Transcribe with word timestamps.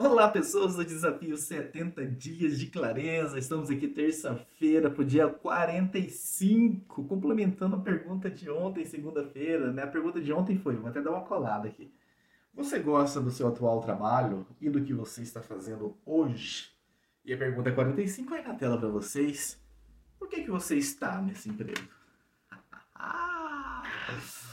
Olá, 0.00 0.28
pessoas 0.28 0.76
do 0.76 0.84
Desafio 0.84 1.36
70 1.36 2.06
Dias 2.06 2.56
de 2.56 2.68
Clareza. 2.68 3.36
Estamos 3.36 3.68
aqui 3.68 3.88
terça-feira, 3.88 4.88
para 4.88 5.02
o 5.02 5.04
dia 5.04 5.28
45, 5.28 7.02
complementando 7.02 7.74
a 7.74 7.80
pergunta 7.80 8.30
de 8.30 8.48
ontem, 8.48 8.84
segunda-feira. 8.84 9.72
Né? 9.72 9.82
A 9.82 9.88
pergunta 9.88 10.20
de 10.20 10.32
ontem 10.32 10.56
foi: 10.56 10.76
vou 10.76 10.88
até 10.88 11.02
dar 11.02 11.10
uma 11.10 11.22
colada 11.22 11.66
aqui. 11.66 11.92
Você 12.54 12.78
gosta 12.78 13.20
do 13.20 13.32
seu 13.32 13.48
atual 13.48 13.80
trabalho 13.80 14.46
e 14.60 14.70
do 14.70 14.84
que 14.84 14.94
você 14.94 15.22
está 15.22 15.42
fazendo 15.42 15.98
hoje? 16.06 16.70
E 17.24 17.34
a 17.34 17.36
pergunta 17.36 17.72
45 17.72 18.34
aí 18.34 18.46
na 18.46 18.54
tela 18.54 18.78
para 18.78 18.88
vocês. 18.88 19.60
Por 20.16 20.28
que, 20.28 20.44
que 20.44 20.50
você 20.50 20.76
está 20.76 21.20
nesse 21.20 21.48
emprego? 21.48 21.82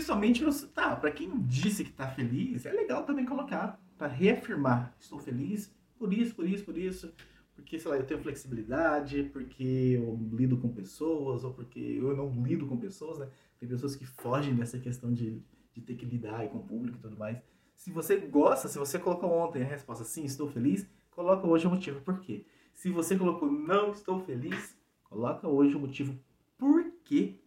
Principalmente, 0.00 0.42
tá, 0.68 0.96
para 0.96 1.10
quem 1.10 1.30
disse 1.42 1.84
que 1.84 1.90
está 1.90 2.08
feliz, 2.08 2.64
é 2.64 2.72
legal 2.72 3.04
também 3.04 3.26
colocar 3.26 3.78
para 3.98 4.06
reafirmar, 4.06 4.96
estou 4.98 5.18
feliz 5.18 5.70
por 5.98 6.10
isso, 6.10 6.34
por 6.34 6.48
isso, 6.48 6.64
por 6.64 6.78
isso, 6.78 7.12
porque, 7.54 7.78
sei 7.78 7.90
lá, 7.90 7.98
eu 7.98 8.06
tenho 8.06 8.22
flexibilidade, 8.22 9.24
porque 9.24 9.98
eu 9.98 10.18
lido 10.32 10.56
com 10.56 10.70
pessoas, 10.70 11.44
ou 11.44 11.52
porque 11.52 11.78
eu 11.78 12.16
não 12.16 12.30
lido 12.42 12.66
com 12.66 12.78
pessoas, 12.78 13.18
né? 13.18 13.28
Tem 13.58 13.68
pessoas 13.68 13.94
que 13.94 14.06
fogem 14.06 14.54
dessa 14.54 14.78
questão 14.78 15.12
de, 15.12 15.42
de 15.74 15.82
ter 15.82 15.96
que 15.96 16.06
lidar 16.06 16.48
com 16.48 16.60
o 16.60 16.64
público 16.64 16.96
e 16.96 17.00
tudo 17.02 17.18
mais. 17.18 17.36
Se 17.74 17.92
você 17.92 18.16
gosta, 18.16 18.68
se 18.68 18.78
você 18.78 18.98
colocou 18.98 19.30
ontem 19.30 19.62
a 19.62 19.66
resposta 19.66 20.02
sim, 20.02 20.24
estou 20.24 20.48
feliz, 20.48 20.88
coloca 21.10 21.46
hoje 21.46 21.66
o 21.66 21.70
motivo 21.70 22.00
por 22.00 22.20
quê. 22.20 22.46
Se 22.72 22.88
você 22.88 23.18
colocou 23.18 23.52
não 23.52 23.92
estou 23.92 24.18
feliz, 24.20 24.74
coloca 25.04 25.46
hoje 25.46 25.76
o 25.76 25.80
motivo 25.80 26.18
por 26.56 26.90
quê. 27.04 27.38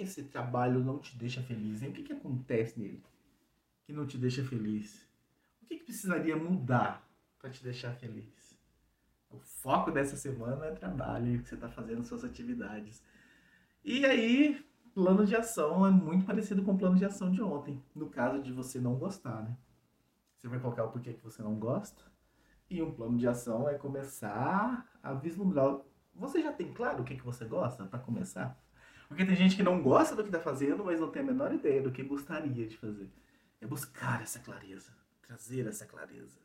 Que 0.00 0.04
esse 0.04 0.22
trabalho 0.22 0.82
não 0.82 0.98
te 0.98 1.14
deixa 1.18 1.42
feliz? 1.42 1.82
Hein? 1.82 1.90
O 1.90 1.92
que, 1.92 2.02
que 2.02 2.12
acontece 2.14 2.80
nele 2.80 3.02
que 3.84 3.92
não 3.92 4.06
te 4.06 4.16
deixa 4.16 4.42
feliz? 4.42 5.06
O 5.62 5.66
que, 5.66 5.76
que 5.76 5.84
precisaria 5.84 6.34
mudar 6.34 7.06
para 7.38 7.50
te 7.50 7.62
deixar 7.62 7.92
feliz? 7.92 8.58
O 9.28 9.38
foco 9.38 9.90
dessa 9.90 10.16
semana 10.16 10.66
é 10.66 10.70
trabalho, 10.70 11.42
que 11.42 11.48
você 11.48 11.54
está 11.54 11.68
fazendo 11.68 12.02
suas 12.02 12.24
atividades. 12.24 13.02
E 13.84 14.06
aí, 14.06 14.64
plano 14.94 15.26
de 15.26 15.36
ação 15.36 15.86
é 15.86 15.90
muito 15.90 16.24
parecido 16.24 16.62
com 16.62 16.72
o 16.72 16.78
plano 16.78 16.96
de 16.96 17.04
ação 17.04 17.30
de 17.30 17.42
ontem, 17.42 17.82
no 17.94 18.08
caso 18.08 18.42
de 18.42 18.52
você 18.52 18.80
não 18.80 18.94
gostar, 18.96 19.42
né? 19.42 19.54
Você 20.38 20.48
vai 20.48 20.58
colocar 20.58 20.84
o 20.84 20.90
porquê 20.90 21.12
que 21.12 21.22
você 21.22 21.42
não 21.42 21.56
gosta, 21.56 22.02
e 22.70 22.80
um 22.80 22.90
plano 22.90 23.18
de 23.18 23.28
ação 23.28 23.68
é 23.68 23.74
começar 23.74 24.90
a 25.02 25.12
vislumbrar. 25.12 25.78
Você 26.14 26.42
já 26.42 26.52
tem 26.52 26.72
claro 26.72 27.02
o 27.02 27.04
que, 27.04 27.16
que 27.16 27.24
você 27.24 27.44
gosta 27.44 27.84
para 27.84 27.98
começar? 27.98 28.58
Porque 29.10 29.24
tem 29.24 29.34
gente 29.34 29.56
que 29.56 29.62
não 29.64 29.82
gosta 29.82 30.14
do 30.14 30.22
que 30.22 30.28
está 30.28 30.38
fazendo, 30.38 30.84
mas 30.84 31.00
não 31.00 31.10
tem 31.10 31.20
a 31.20 31.24
menor 31.24 31.52
ideia 31.52 31.82
do 31.82 31.90
que 31.90 32.00
gostaria 32.00 32.64
de 32.64 32.76
fazer. 32.76 33.10
É 33.60 33.66
buscar 33.66 34.22
essa 34.22 34.38
clareza, 34.38 34.92
trazer 35.20 35.66
essa 35.66 35.84
clareza. 35.84 36.38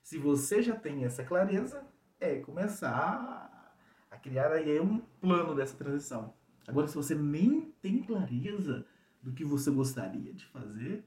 Se 0.00 0.16
você 0.16 0.62
já 0.62 0.76
tem 0.76 1.04
essa 1.04 1.24
clareza, 1.24 1.84
é 2.20 2.36
começar 2.36 3.76
a 4.08 4.16
criar 4.16 4.52
aí 4.52 4.78
um 4.78 5.00
plano 5.20 5.56
dessa 5.56 5.76
transição. 5.76 6.32
Agora, 6.68 6.86
se 6.86 6.94
você 6.94 7.16
nem 7.16 7.72
tem 7.82 8.00
clareza 8.00 8.86
do 9.20 9.32
que 9.32 9.44
você 9.44 9.72
gostaria 9.72 10.32
de 10.32 10.46
fazer, 10.46 11.04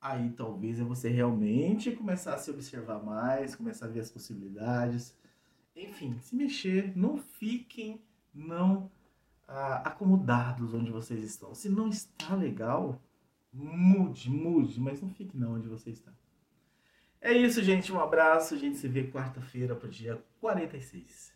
aí 0.00 0.30
talvez 0.30 0.80
é 0.80 0.82
você 0.82 1.10
realmente 1.10 1.90
começar 1.90 2.36
a 2.36 2.38
se 2.38 2.50
observar 2.50 3.04
mais, 3.04 3.54
começar 3.54 3.84
a 3.84 3.90
ver 3.90 4.00
as 4.00 4.10
possibilidades. 4.10 5.14
Enfim, 5.76 6.18
se 6.20 6.34
mexer, 6.34 6.96
não 6.96 7.18
fiquem 7.18 8.00
não 8.32 8.90
ah, 9.46 9.82
acomodados 9.84 10.74
onde 10.74 10.90
vocês 10.90 11.24
estão. 11.24 11.54
Se 11.54 11.68
não 11.68 11.88
está 11.88 12.34
legal, 12.34 13.00
mude, 13.52 14.30
mude, 14.30 14.80
mas 14.80 15.00
não 15.00 15.10
fique 15.10 15.36
não 15.36 15.54
onde 15.54 15.68
você 15.68 15.90
está. 15.90 16.12
É 17.20 17.32
isso, 17.32 17.62
gente. 17.62 17.92
Um 17.92 18.00
abraço. 18.00 18.54
A 18.54 18.58
gente 18.58 18.76
se 18.76 18.88
vê 18.88 19.10
quarta-feira 19.10 19.74
para 19.74 19.88
o 19.88 19.90
dia 19.90 20.22
46. 20.40 21.35